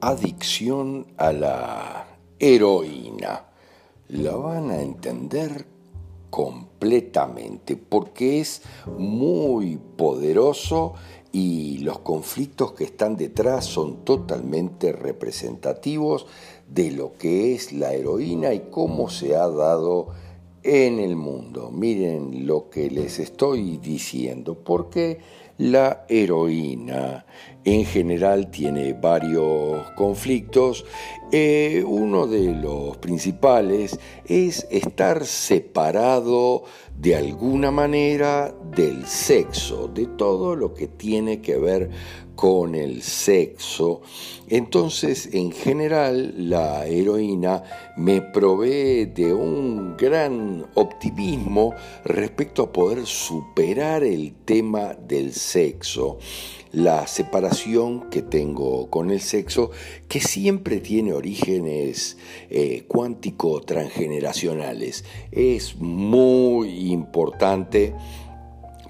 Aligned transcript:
adicción 0.00 1.06
a 1.16 1.32
la 1.32 2.06
heroína. 2.38 3.44
La 4.08 4.36
van 4.36 4.70
a 4.70 4.80
entender 4.80 5.66
completamente 6.30 7.76
porque 7.76 8.40
es 8.40 8.62
muy 8.96 9.78
poderoso 9.96 10.94
y 11.32 11.78
los 11.78 11.98
conflictos 12.00 12.72
que 12.72 12.84
están 12.84 13.16
detrás 13.16 13.64
son 13.64 14.04
totalmente 14.04 14.92
representativos 14.92 16.26
de 16.68 16.90
lo 16.90 17.14
que 17.14 17.54
es 17.54 17.72
la 17.72 17.92
heroína 17.92 18.54
y 18.54 18.60
cómo 18.70 19.08
se 19.10 19.36
ha 19.36 19.48
dado 19.48 20.08
en 20.62 20.98
el 20.98 21.16
mundo. 21.16 21.70
Miren 21.70 22.46
lo 22.46 22.68
que 22.70 22.90
les 22.90 23.18
estoy 23.18 23.78
diciendo, 23.78 24.54
porque 24.54 25.18
la 25.58 26.04
heroína 26.08 27.26
en 27.64 27.84
general 27.84 28.50
tiene 28.50 28.94
varios 28.94 29.90
conflictos. 29.90 30.86
Eh, 31.30 31.84
uno 31.86 32.26
de 32.26 32.54
los 32.54 32.96
principales 32.96 33.98
es 34.24 34.66
estar 34.70 35.26
separado 35.26 36.64
de 36.96 37.16
alguna 37.16 37.70
manera 37.70 38.54
del 38.74 39.06
sexo, 39.06 39.88
de 39.88 40.06
todo 40.06 40.56
lo 40.56 40.72
que 40.72 40.86
tiene 40.88 41.40
que 41.40 41.58
ver 41.58 41.90
con 42.34 42.76
el 42.76 43.02
sexo. 43.02 44.00
Entonces, 44.48 45.28
en 45.32 45.50
general, 45.50 46.34
la 46.48 46.86
heroína 46.86 47.64
me 47.96 48.22
provee 48.22 49.06
de 49.06 49.34
un 49.34 49.96
gran 49.96 50.64
optimismo 50.74 51.74
respecto 52.04 52.62
a 52.62 52.72
poder 52.72 53.04
superar 53.06 54.04
el 54.04 54.34
tema 54.44 54.94
del 54.94 55.32
sexo 55.32 55.47
la 56.72 57.06
separación 57.06 58.10
que 58.10 58.22
tengo 58.22 58.90
con 58.90 59.10
el 59.10 59.20
sexo, 59.20 59.70
que 60.08 60.20
siempre 60.20 60.80
tiene 60.80 61.12
orígenes 61.12 62.18
eh, 62.50 62.84
cuántico 62.86 63.60
transgeneracionales. 63.62 65.04
Es 65.32 65.76
muy 65.76 66.90
importante 66.90 67.94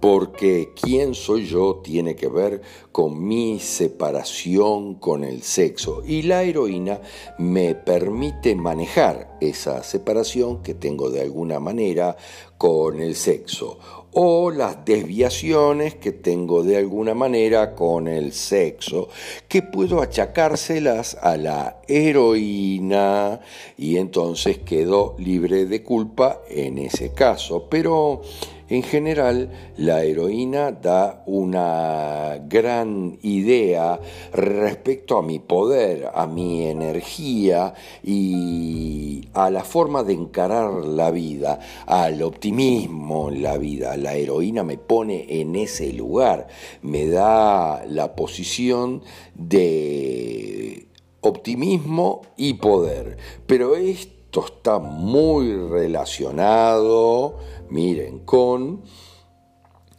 porque 0.00 0.72
quién 0.80 1.14
soy 1.14 1.46
yo 1.46 1.80
tiene 1.84 2.16
que 2.16 2.28
ver 2.28 2.62
con 2.90 3.22
mi 3.22 3.60
separación 3.60 4.94
con 4.94 5.24
el 5.24 5.42
sexo 5.42 6.02
y 6.06 6.22
la 6.22 6.42
heroína 6.42 7.00
me 7.38 7.74
permite 7.74 8.54
manejar 8.54 9.36
esa 9.42 9.82
separación 9.82 10.62
que 10.62 10.74
tengo 10.74 11.10
de 11.10 11.20
alguna 11.20 11.60
manera 11.60 12.16
con 12.56 13.00
el 13.00 13.14
sexo 13.14 13.78
o 14.12 14.50
las 14.50 14.84
desviaciones 14.84 15.94
que 15.94 16.12
tengo 16.12 16.62
de 16.62 16.76
alguna 16.76 17.14
manera 17.14 17.74
con 17.74 18.08
el 18.08 18.32
sexo, 18.32 19.08
que 19.48 19.62
puedo 19.62 20.02
achacárselas 20.02 21.16
a 21.20 21.36
la 21.36 21.80
heroína 21.86 23.40
y 23.78 23.96
entonces 23.96 24.58
quedo 24.58 25.14
libre 25.18 25.66
de 25.66 25.82
culpa 25.82 26.40
en 26.48 26.78
ese 26.78 27.12
caso. 27.12 27.68
Pero 27.70 28.22
en 28.70 28.84
general, 28.84 29.50
la 29.76 30.04
heroína 30.04 30.70
da 30.70 31.24
una 31.26 32.38
gran 32.46 33.18
idea 33.20 33.98
respecto 34.32 35.18
a 35.18 35.22
mi 35.22 35.40
poder, 35.40 36.08
a 36.14 36.28
mi 36.28 36.66
energía 36.66 37.74
y 38.04 39.28
a 39.34 39.50
la 39.50 39.64
forma 39.64 40.04
de 40.04 40.12
encarar 40.12 40.84
la 40.84 41.10
vida, 41.10 41.58
al 41.86 42.22
optimismo 42.22 43.28
en 43.30 43.42
la 43.42 43.58
vida. 43.58 43.96
La 43.96 44.14
heroína 44.14 44.62
me 44.62 44.78
pone 44.78 45.40
en 45.40 45.56
ese 45.56 45.92
lugar, 45.92 46.46
me 46.80 47.08
da 47.08 47.84
la 47.86 48.14
posición 48.14 49.02
de 49.34 50.86
optimismo 51.22 52.22
y 52.36 52.54
poder. 52.54 53.16
Pero 53.46 53.74
esto 53.74 54.19
está 54.38 54.78
muy 54.78 55.56
relacionado 55.56 57.36
miren, 57.70 58.18
con 58.20 58.82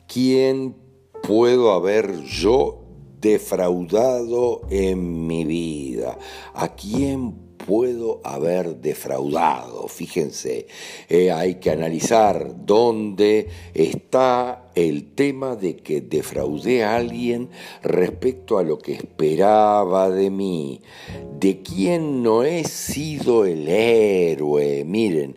quién 0.07 0.75
puedo 1.23 1.71
haber 1.71 2.21
yo 2.23 2.79
defraudado 3.19 4.61
en 4.69 5.27
mi 5.27 5.45
vida, 5.45 6.17
a 6.53 6.75
quién 6.75 7.50
puedo 7.65 8.21
haber 8.23 8.77
defraudado. 8.77 9.87
Fíjense, 9.87 10.67
eh, 11.09 11.31
hay 11.31 11.55
que 11.55 11.71
analizar 11.71 12.53
dónde 12.65 13.47
está 13.73 14.71
el 14.75 15.13
tema 15.13 15.55
de 15.55 15.77
que 15.77 16.01
defraudé 16.01 16.83
a 16.83 16.95
alguien 16.95 17.49
respecto 17.83 18.57
a 18.57 18.63
lo 18.63 18.77
que 18.77 18.93
esperaba 18.93 20.09
de 20.09 20.29
mí, 20.29 20.81
de 21.39 21.61
quién 21.61 22.23
no 22.23 22.43
he 22.43 22.63
sido 22.63 23.45
el 23.45 23.67
héroe. 23.67 24.83
Miren, 24.85 25.35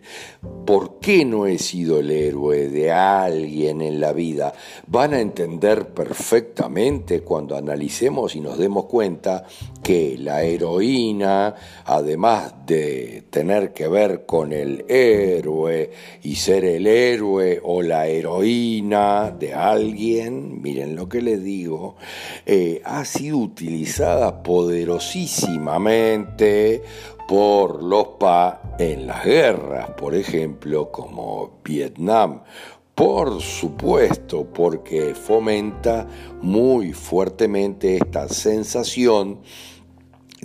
¿por 0.65 0.99
qué 0.99 1.25
no 1.25 1.47
he 1.47 1.57
sido 1.57 1.99
el 1.99 2.11
héroe 2.11 2.69
de 2.69 2.91
alguien 2.91 3.81
en 3.81 3.99
la 3.99 4.13
vida? 4.13 4.53
Van 4.87 5.13
a 5.13 5.19
entender 5.19 5.89
perfectamente 5.89 7.21
cuando 7.21 7.57
analicemos 7.57 8.35
y 8.35 8.39
nos 8.39 8.57
demos 8.57 8.85
cuenta 8.85 9.45
que 9.85 10.17
la 10.17 10.41
heroína, 10.41 11.53
además 11.85 12.55
de 12.65 13.25
tener 13.29 13.71
que 13.71 13.87
ver 13.87 14.25
con 14.25 14.51
el 14.51 14.83
héroe 14.89 15.91
y 16.23 16.37
ser 16.37 16.65
el 16.65 16.87
héroe 16.87 17.59
o 17.61 17.83
la 17.83 18.07
heroína, 18.07 19.29
de 19.29 19.53
alguien, 19.53 20.59
miren 20.59 20.95
lo 20.95 21.07
que 21.07 21.21
les 21.21 21.43
digo, 21.43 21.97
eh, 22.47 22.81
ha 22.83 23.05
sido 23.05 23.37
utilizada 23.37 24.41
poderosísimamente 24.41 26.81
por 27.27 27.83
los 27.83 28.07
PA 28.19 28.61
en 28.79 29.05
las 29.05 29.23
guerras, 29.23 29.91
por 29.91 30.15
ejemplo, 30.15 30.91
como 30.91 31.59
Vietnam. 31.63 32.41
Por 32.95 33.39
supuesto, 33.39 34.47
porque 34.51 35.13
fomenta 35.13 36.07
muy 36.41 36.91
fuertemente 36.93 37.97
esta 37.97 38.27
sensación 38.29 39.41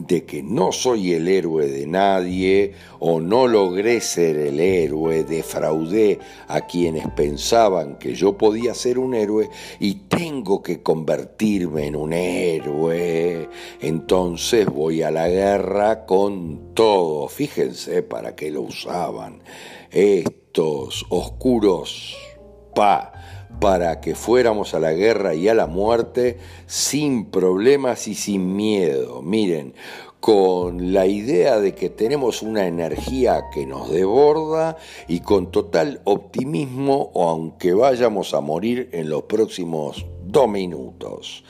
de 0.07 0.25
que 0.25 0.43
no 0.43 0.73
soy 0.73 1.13
el 1.13 1.29
héroe 1.29 1.67
de 1.69 1.87
nadie 1.87 2.73
o 2.99 3.21
no 3.21 3.47
logré 3.47 4.01
ser 4.01 4.37
el 4.37 4.61
héroe, 4.61 5.25
defraudé 5.25 6.19
a 6.49 6.63
quienes 6.63 7.09
pensaban 7.09 7.97
que 7.99 8.15
yo 8.15 8.37
podía 8.37 8.75
ser 8.75 8.99
un 8.99 9.15
héroe 9.15 9.49
y 9.79 9.95
tengo 10.09 10.63
que 10.63 10.83
convertirme 10.83 11.87
en 11.87 11.97
un 11.97 12.13
héroe. 12.13 13.49
Entonces 13.81 14.67
voy 14.67 15.03
a 15.03 15.11
la 15.11 15.29
guerra 15.29 16.07
con 16.07 16.75
todo. 16.75 17.29
Fíjense 17.29 18.03
para 18.03 18.35
qué 18.35 18.51
lo 18.51 18.63
usaban 18.63 19.43
estos 19.91 21.07
oscuros 21.09 22.17
pa 22.75 23.13
para 23.59 24.01
que 24.01 24.15
fuéramos 24.15 24.75
a 24.75 24.81
la 24.81 24.93
guerra 24.93 25.35
y 25.35 25.49
a 25.49 25.55
la 25.55 25.67
muerte 25.67 26.39
sin 26.67 27.27
problemas 27.27 28.09
y 28.09 28.15
sin 28.15 28.55
miedo. 28.55 29.23
Miren, 29.23 29.75
con 30.21 30.93
la 30.93 31.07
idea 31.07 31.59
de 31.61 31.75
que 31.75 31.89
tenemos 31.89 32.43
una 32.43 32.67
energía 32.67 33.45
que 33.53 33.67
nos 33.67 33.91
desborda 33.91 34.77
y 35.09 35.21
con 35.21 35.51
total 35.51 36.03
optimismo, 36.05 37.11
aunque 37.15 37.73
vayamos 37.73 38.35
a 38.35 38.41
morir 38.41 38.91
en 38.93 39.09
los 39.09 39.23
próximos 39.23 40.07
dos 40.25 40.49
minutos 40.49 41.45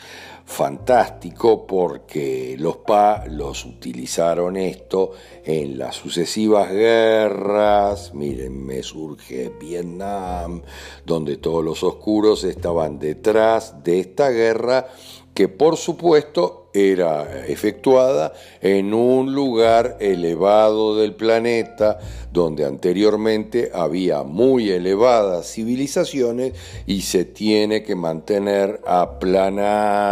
fantástico 0.51 1.65
porque 1.65 2.57
los 2.59 2.79
PA 2.79 3.25
los 3.29 3.65
utilizaron 3.65 4.57
esto 4.57 5.13
en 5.45 5.79
las 5.79 5.95
sucesivas 5.95 6.73
guerras, 6.73 8.13
miren, 8.15 8.67
me 8.67 8.83
surge 8.83 9.53
Vietnam, 9.61 10.63
donde 11.07 11.37
todos 11.37 11.65
los 11.65 11.85
oscuros 11.85 12.43
estaban 12.43 12.99
detrás 12.99 13.85
de 13.85 14.01
esta 14.01 14.31
guerra 14.31 14.89
que 15.35 15.49
por 15.49 15.77
supuesto 15.77 16.61
era 16.73 17.47
efectuada 17.47 18.33
en 18.61 18.95
un 18.95 19.35
lugar 19.35 19.97
elevado 20.01 20.97
del 20.97 21.15
planeta 21.15 21.99
donde 22.33 22.65
anteriormente 22.65 23.73
había 23.75 24.23
muy 24.23 24.71
elevadas 24.71 25.53
civilizaciones 25.53 26.55
y 26.87 27.01
se 27.03 27.25
tiene 27.25 27.83
que 27.83 27.97
mantener 27.97 28.81
aplanado 28.87 30.11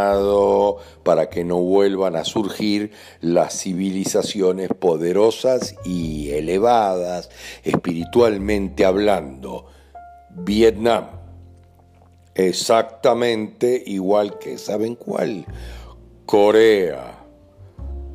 para 1.05 1.31
que 1.31 1.45
no 1.45 1.59
vuelvan 1.59 2.17
a 2.17 2.25
surgir 2.25 2.91
las 3.21 3.61
civilizaciones 3.61 4.71
poderosas 4.71 5.77
y 5.85 6.31
elevadas 6.31 7.31
espiritualmente 7.63 8.85
hablando. 8.85 9.67
Vietnam, 10.31 11.18
exactamente 12.39 13.83
igual 13.85 14.39
que, 14.39 14.57
¿saben 14.59 14.95
cuál? 14.95 15.45
Corea, 16.25 17.27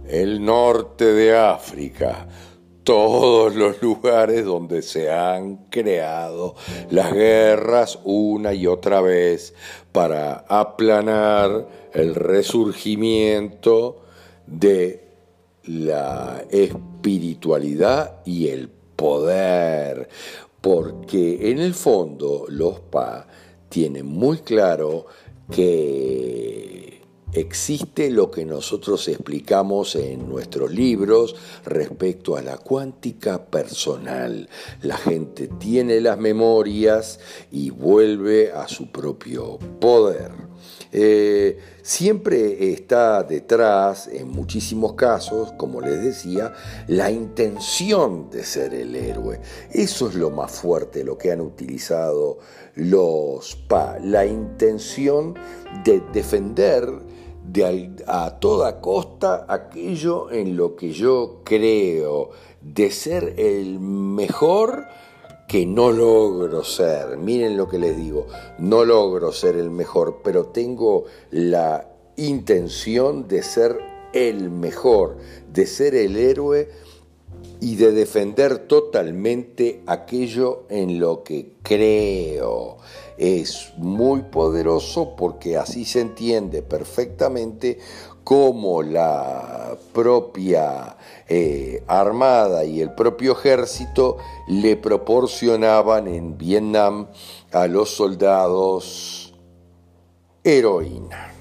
el 0.08 0.44
norte 0.44 1.14
de 1.14 1.38
África, 1.38 2.28
todos 2.86 3.54
los 3.54 3.82
lugares 3.82 4.46
donde 4.46 4.82
se 4.82 5.12
han 5.12 5.66
creado 5.70 6.56
las 6.90 7.14
guerras 7.14 8.00
una 8.06 8.54
y 8.54 8.66
otra 8.66 9.02
vez 9.02 9.54
para 9.92 10.46
aplanar 10.48 11.68
el 11.94 12.16
resurgimiento 12.16 14.04
de 14.48 15.04
la 15.66 16.46
espiritualidad 16.50 18.22
y 18.26 18.48
el 18.48 18.70
poder, 18.70 20.08
porque 20.62 21.52
en 21.52 21.60
el 21.60 21.74
fondo 21.74 22.46
los 22.48 22.80
PA 22.80 23.28
tienen 23.74 24.06
muy 24.06 24.38
claro 24.38 25.08
que 25.50 27.02
existe 27.34 28.12
lo 28.12 28.30
que 28.30 28.46
nosotros 28.46 29.08
explicamos 29.08 29.96
en 29.96 30.30
nuestros 30.30 30.72
libros 30.72 31.36
respecto 31.66 32.36
a 32.36 32.44
la 32.44 32.58
cuántica 32.58 33.48
personal. 33.48 34.48
La 34.84 34.96
gente 34.96 35.48
tiene 35.48 36.02
las 36.02 36.20
memorias 36.20 37.20
y 37.52 37.72
vuelve 37.72 38.52
a 38.52 38.68
su 38.68 38.92
propio 38.92 39.58
poder. 39.80 40.53
Eh, 40.92 41.58
siempre 41.82 42.74
está 42.74 43.24
detrás, 43.24 44.08
en 44.08 44.30
muchísimos 44.30 44.94
casos, 44.94 45.54
como 45.58 45.82
les 45.82 46.04
decía, 46.04 46.54
la 46.88 47.12
intención 47.12 48.30
de 48.30 48.44
ser 48.44 48.74
el 48.74 48.96
héroe. 48.96 49.40
Eso 49.72 50.10
es 50.10 50.16
lo 50.16 50.30
más 50.30 50.52
fuerte, 50.52 51.04
lo 51.04 51.18
que 51.18 51.32
han 51.32 51.42
utilizado 51.42 52.40
los 52.76 53.56
PA, 53.68 53.98
la 54.00 54.26
intención 54.26 55.36
de 55.84 56.02
defender 56.14 56.90
a 58.08 58.40
toda 58.40 58.80
costa 58.80 59.46
aquello 59.50 60.32
en 60.32 60.56
lo 60.56 60.76
que 60.76 60.92
yo 60.92 61.42
creo, 61.44 62.30
de 62.62 62.90
ser 62.92 63.36
el 63.38 63.80
mejor 63.80 64.86
que 65.48 65.66
no 65.66 65.92
logro 65.92 66.64
ser. 66.64 67.18
Miren 67.18 67.58
lo 67.58 67.68
que 67.68 67.80
les 67.80 67.98
digo, 67.98 68.28
no 68.58 68.86
logro 68.86 69.32
ser 69.32 69.56
el 69.56 69.70
mejor, 69.70 70.22
pero 70.24 70.48
tengo 70.48 71.06
la 71.32 71.90
intención 72.16 73.28
de 73.28 73.44
ser 73.44 73.80
el 74.14 74.50
mejor, 74.50 75.18
de 75.52 75.66
ser 75.66 75.96
el 75.96 76.16
héroe 76.16 76.70
y 77.60 77.76
de 77.76 77.92
defender 77.92 78.68
totalmente 78.68 79.82
aquello 79.86 80.66
en 80.70 81.00
lo 81.00 81.24
que 81.24 81.54
creo. 81.64 82.78
Es 83.18 83.74
muy 83.78 84.24
poderoso 84.24 85.16
porque 85.16 85.56
así 85.58 85.86
se 85.86 86.02
entiende 86.02 86.62
perfectamente 86.62 87.80
cómo 88.24 88.82
la 88.84 89.78
propia 89.94 90.98
eh, 91.28 91.84
armada 91.88 92.64
y 92.66 92.82
el 92.82 92.94
propio 92.94 93.34
ejército 93.34 94.18
le 94.48 94.76
proporcionaban 94.78 96.08
en 96.08 96.38
Vietnam 96.38 97.08
a 97.52 97.68
los 97.68 97.96
soldados 97.96 99.34
heroína. 100.44 101.33